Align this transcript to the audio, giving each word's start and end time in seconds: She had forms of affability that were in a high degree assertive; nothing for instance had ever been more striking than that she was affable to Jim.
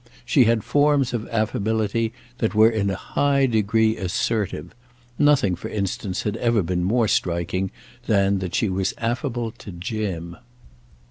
She 0.25 0.45
had 0.45 0.63
forms 0.63 1.13
of 1.13 1.27
affability 1.29 2.11
that 2.39 2.55
were 2.55 2.71
in 2.71 2.89
a 2.89 2.95
high 2.95 3.45
degree 3.45 3.97
assertive; 3.97 4.73
nothing 5.19 5.55
for 5.55 5.69
instance 5.69 6.23
had 6.23 6.37
ever 6.37 6.63
been 6.63 6.83
more 6.83 7.07
striking 7.07 7.69
than 8.07 8.39
that 8.39 8.55
she 8.55 8.67
was 8.67 8.95
affable 8.97 9.51
to 9.59 9.71
Jim. 9.71 10.37